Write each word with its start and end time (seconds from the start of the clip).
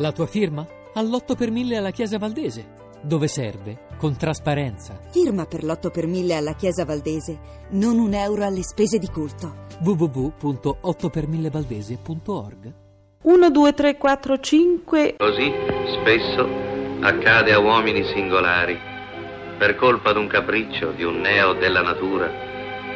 La 0.00 0.12
tua 0.12 0.26
firma? 0.26 0.66
All'8 0.94 1.36
per 1.36 1.50
1000 1.50 1.76
alla 1.76 1.90
Chiesa 1.90 2.16
Valdese. 2.16 2.68
Dove 3.02 3.28
serve? 3.28 3.88
Con 3.98 4.16
trasparenza. 4.16 4.98
Firma 5.10 5.44
per 5.44 5.62
l'8 5.62 5.90
per 5.90 6.06
1000 6.06 6.34
alla 6.34 6.54
Chiesa 6.54 6.86
Valdese, 6.86 7.38
non 7.72 7.98
un 7.98 8.14
euro 8.14 8.46
alle 8.46 8.62
spese 8.62 8.96
di 8.96 9.08
culto. 9.08 9.66
www.8per1000valdese.org 9.82 12.72
1, 13.24 13.50
2, 13.50 13.74
3, 13.74 13.98
4, 13.98 14.38
5. 14.38 15.16
Così 15.18 15.52
spesso 16.00 16.48
accade 17.00 17.52
a 17.52 17.58
uomini 17.58 18.02
singolari, 18.04 18.78
per 19.58 19.76
colpa 19.76 20.12
d'un 20.12 20.28
capriccio, 20.28 20.92
di 20.92 21.02
un 21.02 21.20
neo 21.20 21.52
della 21.52 21.82
natura, 21.82 22.30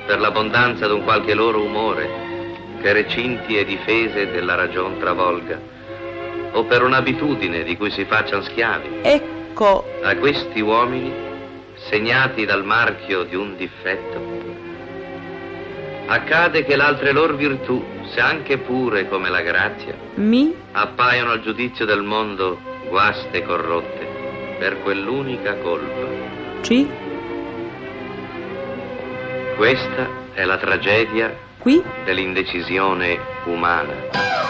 per 0.06 0.20
l'abbondanza 0.20 0.86
d'un 0.86 1.04
qualche 1.04 1.34
loro 1.34 1.62
umore, 1.62 2.08
che 2.80 2.94
recinti 2.94 3.58
e 3.58 3.66
difese 3.66 4.30
della 4.30 4.54
ragion 4.54 4.98
travolga, 4.98 5.73
o 6.54 6.64
per 6.64 6.82
un'abitudine 6.82 7.62
di 7.62 7.76
cui 7.76 7.90
si 7.90 8.04
facciano 8.04 8.42
schiavi. 8.42 9.00
Ecco, 9.02 9.84
A 10.02 10.16
questi 10.16 10.60
uomini, 10.60 11.12
segnati 11.88 12.44
dal 12.44 12.64
marchio 12.64 13.24
di 13.24 13.36
un 13.36 13.56
difetto, 13.56 14.20
accade 16.06 16.64
che 16.64 16.76
l'altre 16.76 17.12
loro 17.12 17.34
virtù, 17.34 17.82
se 18.12 18.20
anche 18.20 18.58
pure 18.58 19.08
come 19.08 19.30
la 19.30 19.42
grazia, 19.42 19.94
mi, 20.14 20.54
appaiono 20.72 21.30
al 21.32 21.40
giudizio 21.40 21.84
del 21.84 22.02
mondo 22.02 22.58
guaste 22.88 23.38
e 23.38 23.42
corrotte 23.42 24.08
per 24.58 24.80
quell'unica 24.82 25.56
colpa. 25.56 26.62
ci, 26.62 26.88
Questa 29.56 30.08
è 30.34 30.44
la 30.44 30.56
tragedia 30.56 31.32
qui, 31.58 31.82
dell'indecisione 32.04 33.18
umana. 33.44 34.43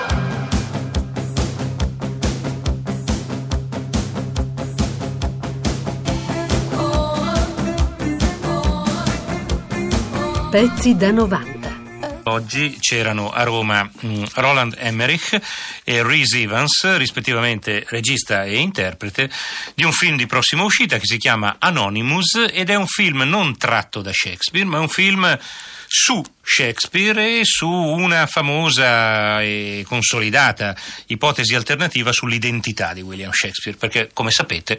Pezzi 10.54 10.94
da 10.94 11.10
90. 11.10 12.20
Oggi 12.26 12.76
c'erano 12.78 13.32
a 13.32 13.42
Roma 13.42 13.82
mh, 13.82 14.22
Roland 14.34 14.76
Emmerich 14.78 15.36
e 15.82 16.00
Rhys 16.04 16.32
Evans, 16.34 16.96
rispettivamente 16.96 17.84
regista 17.88 18.44
e 18.44 18.58
interprete, 18.58 19.28
di 19.74 19.82
un 19.82 19.90
film 19.90 20.16
di 20.16 20.26
prossima 20.26 20.62
uscita 20.62 20.96
che 20.98 21.06
si 21.06 21.16
chiama 21.16 21.56
Anonymous 21.58 22.50
ed 22.52 22.70
è 22.70 22.76
un 22.76 22.86
film 22.86 23.22
non 23.22 23.58
tratto 23.58 24.00
da 24.00 24.12
Shakespeare, 24.12 24.64
ma 24.64 24.76
è 24.76 24.80
un 24.80 24.88
film 24.88 25.38
su 25.86 26.22
Shakespeare 26.42 27.40
e 27.40 27.44
su 27.44 27.68
una 27.68 28.26
famosa 28.26 29.40
e 29.42 29.84
consolidata 29.86 30.76
ipotesi 31.06 31.54
alternativa 31.54 32.12
sull'identità 32.12 32.92
di 32.92 33.00
William 33.00 33.32
Shakespeare, 33.32 33.78
perché 33.78 34.10
come 34.12 34.30
sapete 34.30 34.78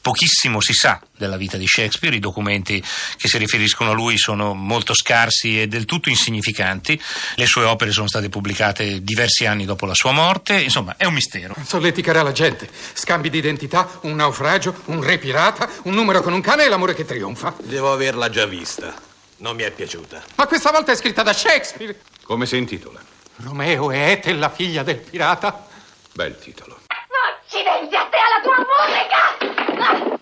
pochissimo 0.00 0.60
si 0.60 0.72
sa 0.72 1.00
della 1.16 1.36
vita 1.36 1.56
di 1.56 1.66
Shakespeare, 1.66 2.16
i 2.16 2.20
documenti 2.20 2.82
che 3.16 3.28
si 3.28 3.36
riferiscono 3.38 3.90
a 3.90 3.92
lui 3.92 4.16
sono 4.16 4.54
molto 4.54 4.94
scarsi 4.94 5.60
e 5.60 5.66
del 5.66 5.84
tutto 5.84 6.08
insignificanti, 6.08 7.00
le 7.34 7.46
sue 7.46 7.64
opere 7.64 7.90
sono 7.90 8.08
state 8.08 8.28
pubblicate 8.28 9.02
diversi 9.02 9.44
anni 9.44 9.64
dopo 9.64 9.84
la 9.86 9.94
sua 9.94 10.12
morte, 10.12 10.60
insomma 10.60 10.94
è 10.96 11.04
un 11.04 11.14
mistero. 11.14 11.54
Solleticherà 11.62 12.22
la 12.22 12.32
gente. 12.32 12.70
Scambi 12.94 13.28
di 13.28 13.38
identità, 13.38 13.98
un 14.02 14.14
naufragio, 14.14 14.74
un 14.86 15.02
re 15.02 15.18
pirata, 15.18 15.68
un 15.82 15.94
numero 15.94 16.22
con 16.22 16.32
un 16.32 16.40
cane 16.40 16.64
e 16.64 16.68
l'amore 16.68 16.94
che 16.94 17.04
trionfa. 17.04 17.54
Devo 17.62 17.92
averla 17.92 18.30
già 18.30 18.46
vista. 18.46 19.08
Non 19.40 19.56
mi 19.56 19.62
è 19.62 19.70
piaciuta. 19.70 20.22
Ma 20.36 20.46
questa 20.46 20.70
volta 20.70 20.92
è 20.92 20.96
scritta 20.96 21.22
da 21.22 21.32
Shakespeare. 21.32 21.98
Come 22.24 22.44
si 22.46 22.56
intitola? 22.58 23.00
Romeo 23.36 23.90
e 23.90 24.10
Ethel, 24.12 24.38
la 24.38 24.50
figlia 24.50 24.82
del 24.82 24.98
pirata. 24.98 25.66
Bel 26.12 26.38
titolo. 26.38 26.80
Accidenti 26.86 27.96
a 27.96 28.04
te 28.04 28.18
alla 28.18 28.40
tua 28.42 28.58
musica! 28.58 29.38
Ah, 29.82 30.18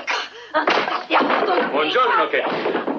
Ecco, 0.00 0.14
stiamo 1.04 1.44
tutti. 1.44 1.66
Buongiorno, 1.66 2.28
che. 2.28 2.42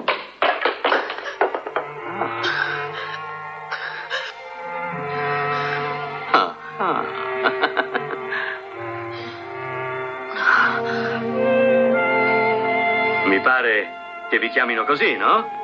Mi 13.26 13.40
pare 13.40 13.99
che 14.30 14.38
vi 14.38 14.48
chiamino 14.48 14.84
così, 14.84 15.16
no? 15.16 15.58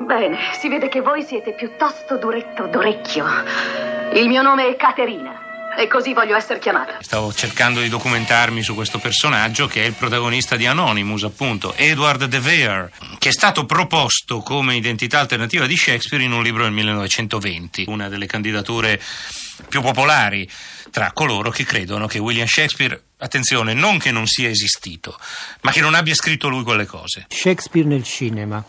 Bene, 0.00 0.38
si 0.58 0.68
vede 0.70 0.88
che 0.88 1.02
voi 1.02 1.22
siete 1.22 1.52
piuttosto 1.52 2.16
duretto 2.16 2.66
d'orecchio. 2.66 3.26
Il 4.14 4.26
mio 4.26 4.40
nome 4.40 4.68
è 4.68 4.76
Caterina 4.76 5.76
e 5.78 5.86
così 5.86 6.14
voglio 6.14 6.34
essere 6.34 6.58
chiamata. 6.58 6.96
Stavo 7.00 7.30
cercando 7.34 7.80
di 7.80 7.90
documentarmi 7.90 8.62
su 8.62 8.74
questo 8.74 8.98
personaggio 8.98 9.66
che 9.66 9.82
è 9.82 9.86
il 9.86 9.92
protagonista 9.92 10.56
di 10.56 10.64
Anonymous, 10.64 11.24
appunto, 11.24 11.74
Edward 11.76 12.24
de 12.24 12.40
Vere, 12.40 12.90
che 13.18 13.28
è 13.28 13.32
stato 13.32 13.66
proposto 13.66 14.40
come 14.40 14.76
identità 14.76 15.20
alternativa 15.20 15.66
di 15.66 15.76
Shakespeare 15.76 16.24
in 16.24 16.32
un 16.32 16.42
libro 16.42 16.62
del 16.62 16.72
1920, 16.72 17.84
una 17.88 18.08
delle 18.08 18.26
candidature 18.26 18.98
più 19.68 19.82
popolari 19.82 20.48
tra 20.90 21.12
coloro 21.12 21.50
che 21.50 21.64
credono 21.64 22.06
che 22.06 22.18
William 22.18 22.46
Shakespeare, 22.46 22.98
attenzione, 23.20 23.74
non 23.74 23.98
che 23.98 24.10
non 24.10 24.26
sia 24.26 24.48
esistito, 24.48 25.18
ma 25.62 25.70
che 25.70 25.80
non 25.80 25.94
abbia 25.94 26.14
scritto 26.14 26.48
lui 26.48 26.62
quelle 26.62 26.86
cose. 26.86 27.26
Shakespeare 27.28 27.86
nel 27.86 28.02
cinema. 28.02 28.62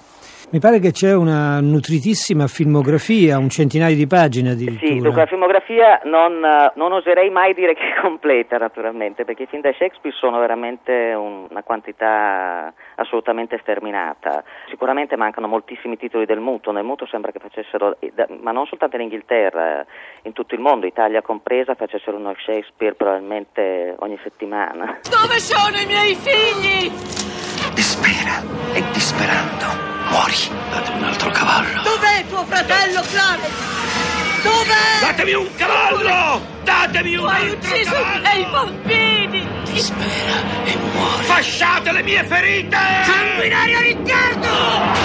Mi 0.53 0.59
pare 0.59 0.79
che 0.79 0.91
c'è 0.91 1.13
una 1.15 1.61
nutritissima 1.61 2.45
filmografia, 2.47 3.37
un 3.37 3.47
centinaio 3.47 3.95
di 3.95 4.05
pagine 4.05 4.51
addirittura. 4.51 4.85
Sì, 4.91 4.99
dunque 4.99 5.21
la 5.21 5.25
filmografia 5.25 6.01
non, 6.03 6.43
eh, 6.43 6.73
non 6.75 6.91
oserei 6.91 7.29
mai 7.29 7.53
dire 7.53 7.73
che 7.73 7.95
è 7.95 8.01
completa 8.01 8.57
naturalmente, 8.57 9.23
perché 9.23 9.43
i 9.43 9.45
film 9.45 9.61
da 9.61 9.71
Shakespeare 9.71 10.13
sono 10.19 10.39
veramente 10.39 11.13
un- 11.13 11.47
una 11.49 11.63
quantità 11.63 12.73
assolutamente 12.95 13.59
sterminata. 13.61 14.43
Sicuramente 14.67 15.15
mancano 15.15 15.47
moltissimi 15.47 15.95
titoli 15.95 16.25
del 16.25 16.41
muto, 16.41 16.73
nel 16.73 16.83
muto 16.83 17.05
sembra 17.05 17.31
che 17.31 17.39
facessero, 17.39 17.95
eh, 17.99 18.11
ma 18.41 18.51
non 18.51 18.65
soltanto 18.65 18.97
in 18.97 19.03
Inghilterra, 19.03 19.79
eh, 19.79 19.85
in 20.23 20.33
tutto 20.33 20.53
il 20.53 20.59
mondo, 20.59 20.85
Italia 20.85 21.21
compresa, 21.21 21.75
facessero 21.75 22.17
uno 22.17 22.35
Shakespeare 22.37 22.93
probabilmente 22.95 23.95
ogni 23.99 24.19
settimana. 24.21 24.99
Dove 25.09 25.39
sono 25.39 25.77
i 25.77 25.85
miei 25.85 26.13
figli? 26.13 26.91
Dispera 27.73 28.41
e 28.73 28.83
disperando 28.91 29.90
muori. 30.11 30.35
Datemi 30.69 30.97
un 30.97 31.03
altro 31.05 31.31
cavallo. 31.31 31.81
Dov'è 31.81 32.25
tuo 32.27 32.45
fratello 32.45 33.01
Clarence? 33.01 33.49
Dov'è? 34.43 34.99
Datemi 35.01 35.33
un 35.33 35.55
cavallo! 35.55 36.41
Datemi 36.63 37.15
un 37.15 37.21
Tu 37.21 37.27
hai 37.27 37.49
ucciso 37.49 37.95
i 37.95 38.47
bambini! 38.51 39.47
Dispera 39.65 40.65
e 40.65 40.77
muori. 40.93 41.23
Fasciate 41.23 41.91
le 41.91 42.03
mie 42.03 42.23
ferite! 42.23 42.77
Sanguinario 43.05 43.79
Riccardo! 43.79 45.00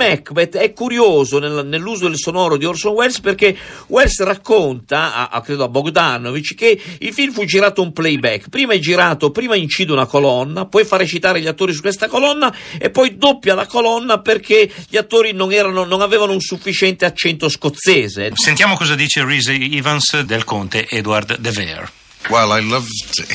Macbeth 0.00 0.56
è 0.56 0.72
curioso 0.72 1.38
nel- 1.38 1.66
nell'uso 1.66 2.08
del 2.08 2.16
sonoro 2.16 2.56
di 2.56 2.64
Orson 2.64 2.92
Welles 2.92 3.20
perché 3.20 3.56
Welles 3.88 4.18
racconta, 4.22 5.14
a, 5.14 5.28
a- 5.28 5.40
credo 5.42 5.64
a 5.64 5.68
Bogdanovich, 5.68 6.54
che 6.54 6.80
il 6.98 7.12
film 7.12 7.32
fu 7.32 7.44
girato 7.44 7.82
un 7.82 7.92
playback. 7.92 8.48
Prima 8.48 8.72
è 8.72 8.78
girato, 8.78 9.30
prima 9.30 9.56
incide 9.56 9.92
una 9.92 10.06
colonna, 10.06 10.64
poi 10.66 10.84
fa 10.84 10.96
recitare 10.96 11.40
gli 11.40 11.46
attori 11.46 11.72
su 11.74 11.80
questa 11.82 12.08
colonna 12.08 12.54
e 12.78 12.90
poi 12.90 13.16
doppia 13.18 13.54
la 13.54 13.66
colonna 13.66 14.20
perché 14.20 14.70
gli 14.88 14.96
attori 14.96 15.32
non, 15.32 15.52
erano, 15.52 15.84
non 15.84 16.00
avevano 16.00 16.32
un 16.32 16.40
sufficiente 16.40 17.04
accento 17.04 17.48
scozzese. 17.48 18.32
Sentiamo 18.34 18.76
cosa 18.76 18.94
dice 18.94 19.22
Rhys 19.24 19.48
Evans 19.48 20.20
del 20.20 20.44
conte 20.44 20.86
Edward 20.88 21.36
de 21.38 21.50
Vere. 21.50 21.90
Well, 22.28 22.50
I 22.56 22.62
loved 22.62 22.88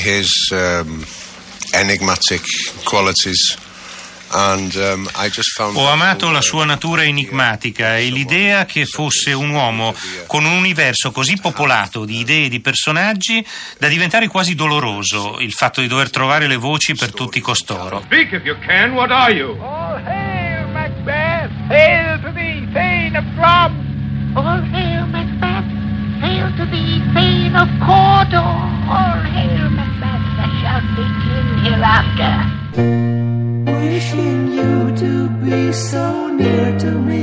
his 0.04 0.30
um, 0.52 1.04
enigmatic 1.72 2.42
qualities, 2.84 3.56
Ho 4.28 5.88
amato 5.88 6.30
la 6.30 6.40
sua 6.40 6.64
natura 6.64 7.04
enigmatica 7.04 7.96
e 7.96 8.08
l'idea 8.08 8.64
che 8.64 8.84
fosse 8.84 9.32
un 9.32 9.50
uomo 9.50 9.94
con 10.26 10.44
un 10.44 10.52
universo 10.52 11.12
così 11.12 11.38
popolato 11.40 12.04
di 12.04 12.18
idee 12.18 12.46
e 12.46 12.48
di 12.48 12.60
personaggi 12.60 13.44
da 13.78 13.88
diventare 13.88 14.26
quasi 14.28 14.54
doloroso 14.54 15.38
il 15.38 15.52
fatto 15.52 15.80
di 15.80 15.86
dover 15.86 16.10
trovare 16.10 16.46
le 16.46 16.56
voci 16.56 16.94
per 16.94 17.12
tutti 17.12 17.40
costoro. 17.40 18.02
Speak 18.06 18.32
if 18.32 18.44
you 18.44 18.56
can. 18.66 18.92
What 18.92 19.10
are 19.10 19.32
you? 19.32 19.56
All 19.60 20.02
hail 20.04 20.68
Macbeth! 20.68 21.50
Hail 21.68 22.20
to 22.22 22.32
thee, 22.32 22.66
Thane 22.72 23.16
of 23.16 23.24
Drum! 23.34 24.32
All 24.34 24.62
hail 24.72 25.06
Macbeth! 25.06 25.64
Hail 26.20 26.52
to 26.56 26.66
thee, 26.66 27.00
Thane 27.14 27.56
of 27.56 27.68
Cawdor! 27.78 28.42
All 28.88 29.22
hail 29.32 29.70
Macbeth! 29.70 30.22
Thou 30.36 30.50
shalt 30.60 30.84
be 30.96 31.04
king 31.22 31.58
hereafter! 31.64 33.35
Wishing 33.86 34.50
you 34.58 34.74
to 35.02 35.12
be 35.44 35.72
so 35.72 36.04
near 36.40 36.66
to 36.82 36.90
me. 37.08 37.22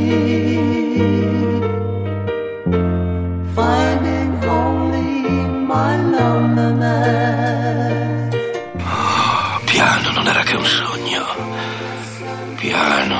Finding 3.58 4.32
only 4.62 5.12
my 5.72 5.94
loneliness. 6.18 7.54
Piano, 9.66 10.08
non 10.12 10.26
era 10.28 10.44
che 10.44 10.56
un 10.56 10.66
sogno. 10.66 11.24
Piano. 12.56 13.20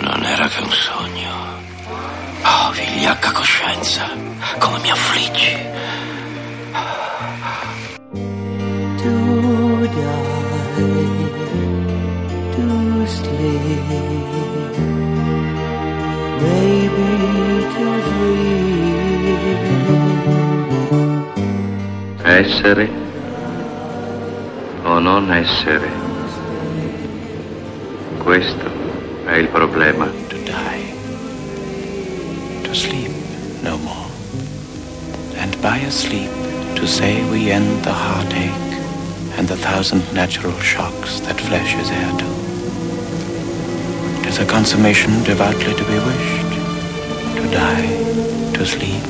Non 0.00 0.24
era 0.24 0.48
che 0.48 0.60
un 0.62 0.72
sogno. 0.72 1.34
vigliacca 2.74 3.30
coscienza, 3.32 4.10
come 4.58 4.78
mi 4.80 4.90
affliggi. 4.90 5.56
Essere 22.26 22.88
o 24.82 24.98
non 24.98 25.30
essere? 25.30 25.86
Questo 28.16 28.70
è 29.26 29.34
il 29.34 29.48
problema. 29.48 30.06
To 30.28 30.36
die. 30.36 30.94
To 32.62 32.72
sleep 32.72 33.12
no 33.62 33.76
more. 33.76 34.08
And 35.36 35.54
by 35.60 35.76
a 35.86 35.90
sleep 35.90 36.30
to 36.76 36.86
say 36.86 37.22
we 37.30 37.50
end 37.50 37.84
the 37.84 37.92
heartache 37.92 38.72
and 39.36 39.46
the 39.46 39.56
thousand 39.56 40.02
natural 40.14 40.58
shocks 40.60 41.20
that 41.20 41.38
flesh 41.38 41.74
is 41.76 41.90
heir 41.90 42.10
to. 42.16 42.24
It 44.22 44.28
is 44.28 44.38
a 44.38 44.46
consummation 44.46 45.22
devoutly 45.24 45.74
to 45.74 45.84
be 45.84 45.98
wished. 45.98 46.52
To 47.36 47.50
die. 47.50 47.86
To 48.54 48.64
sleep. 48.64 49.02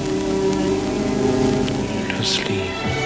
To 2.09 2.25
sleep. 2.25 3.04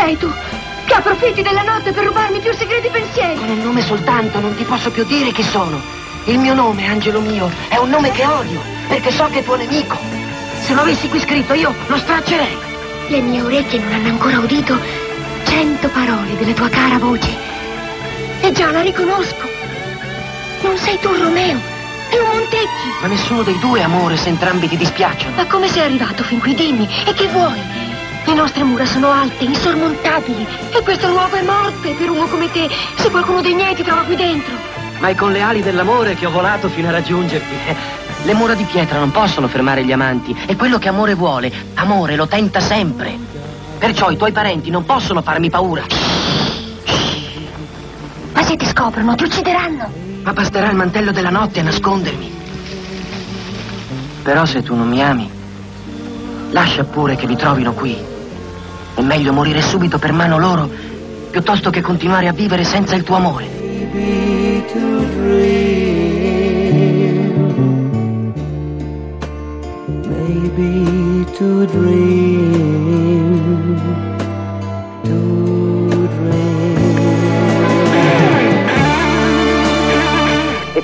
Sei 0.00 0.16
tu? 0.16 0.32
Che 0.86 0.94
approfitti 0.94 1.42
della 1.42 1.62
notte 1.62 1.92
per 1.92 2.04
rubarmi 2.04 2.38
i 2.38 2.40
più 2.40 2.54
segreti 2.54 2.88
pensieri? 2.88 3.38
Con 3.38 3.50
un 3.50 3.62
nome 3.62 3.82
soltanto 3.82 4.40
non 4.40 4.54
ti 4.56 4.64
posso 4.64 4.90
più 4.90 5.04
dire 5.04 5.30
chi 5.30 5.42
sono. 5.42 5.80
Il 6.24 6.38
mio 6.38 6.54
nome, 6.54 6.86
angelo 6.86 7.20
mio, 7.20 7.50
è 7.68 7.76
un 7.76 7.90
nome 7.90 8.10
che 8.10 8.24
odio, 8.24 8.60
perché 8.88 9.10
so 9.10 9.28
che 9.30 9.40
è 9.40 9.44
tuo 9.44 9.56
nemico. 9.56 9.98
Se 10.62 10.72
lo 10.72 10.80
avessi 10.80 11.08
qui 11.08 11.20
scritto 11.20 11.52
io 11.52 11.74
lo 11.86 11.98
straccerei. 11.98 12.56
Le 13.08 13.20
mie 13.20 13.42
orecchie 13.42 13.78
non 13.78 13.92
hanno 13.92 14.08
ancora 14.08 14.38
udito 14.38 14.78
cento 15.44 15.88
parole 15.88 16.36
della 16.38 16.52
tua 16.52 16.68
cara 16.68 16.98
voce. 16.98 17.36
E 18.40 18.52
già 18.52 18.70
la 18.70 18.80
riconosco. 18.80 19.48
Non 20.62 20.78
sei 20.78 20.98
tu 20.98 21.14
Romeo, 21.14 21.58
è 22.08 22.18
un 22.18 22.26
Montecchi. 22.32 22.88
Ma 23.00 23.06
nessuno 23.06 23.42
dei 23.42 23.58
due, 23.58 23.82
amore, 23.82 24.16
se 24.16 24.30
entrambi 24.30 24.66
ti 24.68 24.76
dispiacciono. 24.76 25.36
Ma 25.36 25.46
come 25.46 25.68
sei 25.68 25.82
arrivato 25.82 26.22
fin 26.22 26.38
qui? 26.38 26.54
Dimmi, 26.54 26.88
e 27.04 27.12
che 27.12 27.26
vuoi? 27.28 27.89
Le 28.26 28.34
nostre 28.34 28.62
mura 28.62 28.84
sono 28.86 29.10
alte, 29.10 29.44
insormontabili. 29.44 30.46
E 30.72 30.82
questo 30.82 31.08
luogo 31.08 31.36
è 31.36 31.42
morte 31.42 31.94
per 31.94 32.10
uno 32.10 32.26
come 32.26 32.50
te, 32.50 32.68
se 32.96 33.10
qualcuno 33.10 33.40
dei 33.40 33.54
miei 33.54 33.74
ti 33.74 33.82
trova 33.82 34.02
qui 34.02 34.16
dentro. 34.16 34.54
Ma 34.98 35.08
è 35.08 35.14
con 35.14 35.32
le 35.32 35.40
ali 35.40 35.62
dell'amore 35.62 36.14
che 36.14 36.26
ho 36.26 36.30
volato 36.30 36.68
fino 36.68 36.88
a 36.88 36.90
raggiungerti. 36.92 37.54
Le 38.24 38.34
mura 38.34 38.54
di 38.54 38.64
pietra 38.64 38.98
non 38.98 39.10
possono 39.10 39.48
fermare 39.48 39.82
gli 39.82 39.92
amanti 39.92 40.36
e 40.46 40.54
quello 40.56 40.78
che 40.78 40.88
amore 40.88 41.14
vuole, 41.14 41.50
amore 41.74 42.16
lo 42.16 42.26
tenta 42.26 42.60
sempre. 42.60 43.16
Perciò 43.78 44.10
i 44.10 44.16
tuoi 44.18 44.30
parenti 44.30 44.68
non 44.68 44.84
possono 44.84 45.22
farmi 45.22 45.48
paura. 45.48 45.84
Ma 48.34 48.42
se 48.42 48.56
ti 48.56 48.66
scoprono, 48.66 49.14
ti 49.14 49.24
uccideranno. 49.24 49.90
Ma 50.22 50.32
basterà 50.34 50.68
il 50.68 50.76
mantello 50.76 51.12
della 51.12 51.30
notte 51.30 51.60
a 51.60 51.62
nascondermi. 51.62 52.38
Però 54.22 54.44
se 54.44 54.62
tu 54.62 54.74
non 54.74 54.86
mi 54.86 55.02
ami, 55.02 55.30
lascia 56.50 56.84
pure 56.84 57.16
che 57.16 57.26
mi 57.26 57.36
trovino 57.36 57.72
qui. 57.72 57.96
È 58.94 59.00
meglio 59.00 59.32
morire 59.32 59.60
subito 59.62 59.98
per 59.98 60.12
mano 60.12 60.38
loro 60.38 60.68
piuttosto 61.30 61.70
che 61.70 61.80
continuare 61.80 62.28
a 62.28 62.32
vivere 62.32 62.64
senza 62.64 62.94
il 62.94 63.02
tuo 63.02 63.16
amore. 63.16 63.58
Maybe 70.06 71.24
to 71.38 71.66
dream, 71.66 73.19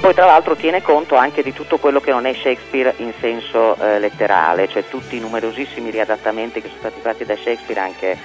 poi 0.06 0.14
tra 0.14 0.26
l'altro 0.26 0.54
tiene 0.54 0.82
conto 0.82 1.16
anche 1.16 1.42
di 1.42 1.52
tutto 1.52 1.78
quello 1.78 1.98
che 1.98 2.12
non 2.12 2.26
è 2.26 2.32
Shakespeare 2.32 2.94
in 2.98 3.12
senso 3.18 3.74
eh, 3.74 3.98
letterale, 3.98 4.68
cioè 4.68 4.86
tutti 4.88 5.16
i 5.16 5.18
numerosissimi 5.18 5.90
riadattamenti 5.90 6.60
che 6.60 6.68
sono 6.68 6.78
stati 6.78 7.00
fatti 7.00 7.24
da 7.24 7.34
Shakespeare 7.34 7.80
anche 7.80 8.16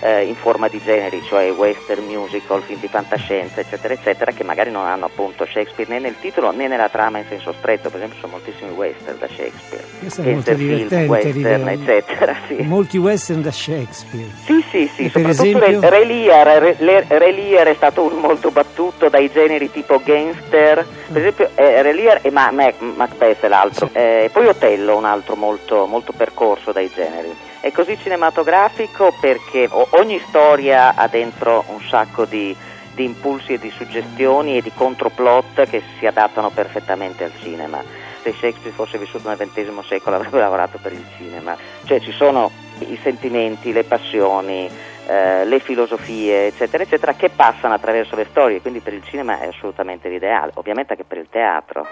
eh, 0.00 0.22
in 0.24 0.34
forma 0.36 0.68
di 0.68 0.80
generi, 0.82 1.22
cioè 1.28 1.50
western, 1.52 2.04
musical, 2.06 2.62
film 2.62 2.80
di 2.80 2.88
fantascienza, 2.88 3.60
eccetera, 3.60 3.94
eccetera, 3.94 4.32
che 4.32 4.44
magari 4.44 4.70
non 4.70 4.86
hanno 4.86 5.06
appunto 5.06 5.44
Shakespeare 5.44 5.90
né 5.90 5.98
nel 5.98 6.14
titolo 6.20 6.50
né 6.52 6.68
nella 6.68 6.88
trama 6.88 7.18
in 7.18 7.24
senso 7.28 7.52
stretto, 7.58 7.88
per 7.90 7.98
esempio 8.00 8.18
sono 8.20 8.32
moltissimi 8.32 8.70
western 8.70 9.18
da 9.18 9.26
Shakespeare, 9.26 9.84
Questo 9.98 10.22
è 10.22 10.32
molto 10.32 10.54
divertente, 10.54 11.06
western, 11.06 11.32
Rivera. 11.32 11.70
eccetera, 11.72 12.36
sì. 12.46 12.54
Molti 12.62 12.98
western 12.98 13.42
da 13.42 13.50
Shakespeare. 13.50 14.28
Sì, 14.44 14.64
sì, 14.70 14.90
sì, 14.94 15.04
E 15.04 15.10
per 15.10 15.34
soprattutto 15.34 15.64
esempio? 15.64 15.80
Re, 15.88 15.98
Re 15.98 16.04
Lear, 16.04 16.46
Re, 16.62 16.76
Le- 16.78 17.04
Re 17.08 17.32
Lear 17.32 17.66
è 17.68 17.74
stato 17.74 18.02
un 18.02 18.18
molto 18.20 18.50
battuto 18.50 19.08
dai 19.08 19.30
generi 19.30 19.70
tipo 19.70 20.00
gangster, 20.02 20.86
per 21.12 21.16
esempio 21.20 21.50
eh, 21.54 21.82
Re 21.82 21.92
Lear 21.92 22.18
e 22.22 22.30
Ma- 22.30 22.50
Mac- 22.50 22.80
Macbeth 22.80 23.40
è 23.44 23.48
l'altro, 23.48 23.88
Eh, 23.92 24.24
e 24.24 24.28
poi 24.30 24.46
Otello 24.46 24.96
un 24.96 25.04
altro 25.04 25.34
molto, 25.36 25.86
molto 25.86 26.12
percorso 26.16 26.72
dai 26.72 26.90
generi. 26.94 27.34
È 27.60 27.70
così 27.72 27.98
cinematografico 28.40 29.12
perché 29.20 29.68
ogni 29.90 30.20
storia 30.28 30.94
ha 30.94 31.06
dentro 31.08 31.64
un 31.68 31.80
sacco 31.82 32.24
di, 32.24 32.54
di 32.94 33.04
impulsi 33.04 33.54
e 33.54 33.58
di 33.58 33.70
suggestioni 33.70 34.56
e 34.56 34.62
di 34.62 34.72
controplot 34.74 35.66
che 35.68 35.82
si 35.98 36.06
adattano 36.06 36.50
perfettamente 36.50 37.24
al 37.24 37.32
cinema. 37.40 37.82
Se 38.22 38.32
Shakespeare 38.32 38.74
fosse 38.74 38.98
vissuto 38.98 39.28
nel 39.28 39.38
XX 39.38 39.78
secolo 39.86 40.16
avrebbe 40.16 40.38
lavorato 40.40 40.78
per 40.80 40.92
il 40.92 41.04
cinema, 41.16 41.56
cioè 41.84 42.00
ci 42.00 42.12
sono 42.12 42.50
i 42.78 42.98
sentimenti, 43.02 43.72
le 43.72 43.84
passioni, 43.84 44.68
eh, 45.06 45.44
le 45.44 45.58
filosofie, 45.58 46.46
eccetera, 46.46 46.82
eccetera, 46.82 47.14
che 47.14 47.30
passano 47.30 47.74
attraverso 47.74 48.14
le 48.16 48.26
storie, 48.30 48.60
quindi 48.60 48.80
per 48.80 48.94
il 48.94 49.02
cinema 49.04 49.40
è 49.40 49.48
assolutamente 49.48 50.08
l'ideale, 50.08 50.52
ovviamente 50.54 50.92
anche 50.92 51.04
per 51.04 51.18
il 51.18 51.26
teatro. 51.30 51.86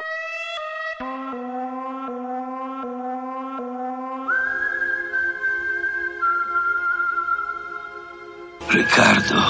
Riccardo. 8.79 9.43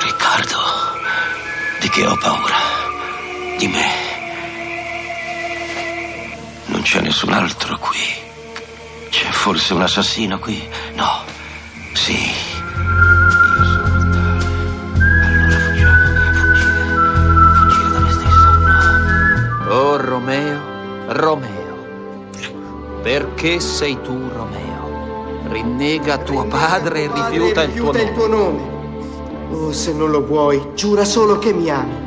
Riccardo. 0.00 0.58
Di 1.78 1.88
che 1.90 2.04
ho 2.04 2.16
paura? 2.16 2.56
Di 3.56 3.68
me. 3.68 3.86
Non 6.66 6.82
c'è 6.82 7.00
nessun 7.02 7.32
altro 7.32 7.78
qui. 7.78 8.00
C'è 9.10 9.30
forse 9.30 9.74
un 9.74 9.82
assassino 9.82 10.40
qui? 10.40 10.68
No. 10.94 11.22
Sì. 11.92 12.34
Oh 19.68 19.96
Romeo, 19.98 20.60
Romeo, 21.12 21.86
perché 23.02 23.60
sei 23.60 24.00
tu 24.02 24.30
Romeo? 24.30 24.85
Rinnega 25.48 26.18
tuo 26.18 26.44
padre 26.44 27.04
e 27.04 27.10
rifiuta 27.12 27.62
il 27.62 27.74
tuo 27.74 27.92
rifiuta 27.92 28.00
il 28.02 28.12
tuo 28.12 28.26
nome. 28.26 28.74
Oh, 29.50 29.72
se 29.72 29.92
non 29.92 30.10
lo 30.10 30.24
vuoi, 30.24 30.60
giura 30.74 31.04
solo 31.04 31.38
che 31.38 31.52
mi 31.52 31.70
ami. 31.70 32.04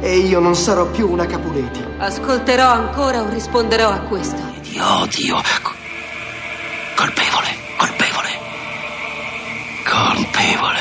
E 0.00 0.16
io 0.18 0.38
non 0.40 0.54
sarò 0.54 0.86
più 0.86 1.10
una 1.10 1.26
Capuleti. 1.26 1.84
Ascolterò 1.98 2.68
ancora 2.70 3.22
o 3.22 3.28
risponderò 3.28 3.90
a 3.90 3.98
questo. 4.00 4.40
Ti 4.62 4.78
odio. 4.78 5.36
Co- 5.62 5.74
Colpevole, 6.96 7.56
colpevole. 7.76 8.28
Colpevole. 9.84 10.80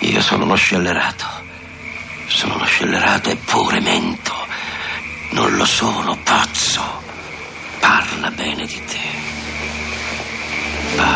Io 0.00 0.20
sono 0.20 0.44
uno 0.44 0.54
scellerato. 0.54 1.24
Sono 2.26 2.54
uno 2.56 2.64
scellerato 2.64 3.30
eppure 3.30 3.80
mento. 3.80 4.32
Non 5.30 5.54
lo 5.56 5.64
sono, 5.64 6.16
pazzo. 6.24 6.82
Parla 7.80 8.30
bene 8.30 8.66
di 8.66 8.82
te. 8.86 9.13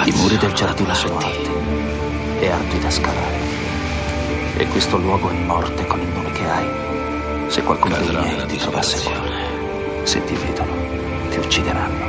I 0.05 0.13
muri 0.13 0.37
del 0.39 0.53
giardino 0.53 0.93
sono 0.95 1.19
alti 1.19 1.51
e 2.41 2.51
ardui 2.51 2.79
da 2.81 2.91
scalare. 2.91 3.37
E 4.57 4.67
questo 4.67 4.97
luogo 4.97 5.31
è 5.31 5.35
morte 5.35 5.87
con 5.87 6.01
il 6.01 6.09
nome 6.09 6.33
che 6.33 6.49
hai. 6.49 6.67
Se 7.47 7.63
qualcuno 7.63 7.97
dei 7.97 8.09
miei 8.09 8.47
ti 8.47 8.57
trovasse 8.57 8.97
fuori, 8.97 9.31
se 10.03 10.25
ti 10.25 10.35
vedono, 10.35 10.73
ti 11.31 11.39
uccideranno. 11.39 12.07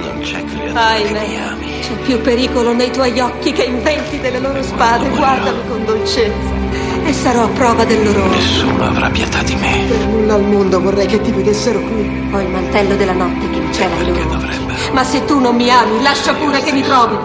Non 0.00 0.20
c'è 0.22 0.42
Ahimè, 0.72 1.56
c'è 1.82 1.94
più 2.04 2.20
pericolo 2.20 2.72
nei 2.72 2.90
tuoi 2.90 3.18
occhi 3.20 3.52
che 3.52 3.64
inventi 3.64 4.18
delle 4.20 4.38
loro 4.38 4.62
spade. 4.62 5.08
Guardami 5.10 5.60
con 5.68 5.84
dolcezza 5.84 6.58
e 7.04 7.12
sarò 7.12 7.44
a 7.44 7.48
prova 7.48 7.84
del 7.84 8.02
loro. 8.02 8.28
Nessuno 8.28 8.84
avrà 8.84 9.10
pietà 9.10 9.42
di 9.42 9.54
me. 9.56 9.84
Per 9.88 10.06
nulla 10.06 10.34
al 10.34 10.44
mondo 10.44 10.80
vorrei 10.80 11.06
che 11.06 11.20
ti 11.20 11.32
vedessero 11.32 11.80
qui. 11.80 12.28
Ho 12.32 12.40
il 12.40 12.48
mantello 12.48 12.96
della 12.96 13.12
notte 13.12 13.49
i 13.84 14.28
loro 14.28 14.36
occhi. 14.36 14.92
Ma 14.92 15.04
se 15.04 15.24
tu 15.24 15.38
non 15.38 15.56
mi 15.56 15.70
ami, 15.70 16.02
lascia 16.02 16.34
pure 16.34 16.60
che 16.62 16.72
mi 16.72 16.82
trovino. 16.82 17.20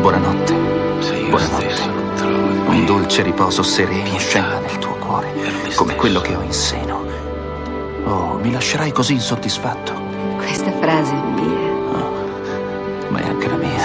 Buonanotte. 0.00 0.54
Buonanotte. 1.28 1.94
Un 2.68 2.84
dolce 2.84 3.22
riposo 3.22 3.62
sereno 3.62 4.18
scende 4.18 4.58
nel 4.60 4.78
tuo 4.78 4.94
cuore, 4.96 5.32
come 5.74 5.94
quello 5.96 6.20
che 6.20 6.34
ho 6.34 6.42
in 6.42 6.52
seno. 6.52 7.04
Oh, 8.04 8.38
mi 8.42 8.52
lascerai 8.52 8.92
così 8.92 9.14
insoddisfatto, 9.14 9.92
Questa 10.36 10.70
frase 10.80 11.12
è 11.12 11.40
mia. 11.40 11.74
ma 13.08 13.18
è 13.20 13.28
anche 13.28 13.48
la 13.48 13.56
mia. 13.56 13.84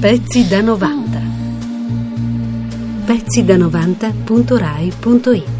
Pezzi 0.00 0.48
da 0.48 0.60
90. 0.62 1.09
Pezzi 3.10 3.44
da 3.44 3.56
90.rai.it 3.56 5.59